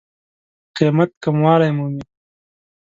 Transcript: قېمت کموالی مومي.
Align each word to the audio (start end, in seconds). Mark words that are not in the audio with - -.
قېمت 0.75 1.11
کموالی 1.23 1.69
مومي. 1.77 2.03